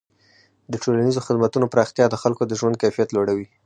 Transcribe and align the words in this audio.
د 0.71 0.73
ټولنیزو 0.83 1.25
خدمتونو 1.27 1.65
پراختیا 1.73 2.05
د 2.09 2.15
خلکو 2.23 2.43
د 2.47 2.51
ژوند 2.59 2.75
کیفیت 2.83 3.09
لوړوي. 3.11 3.47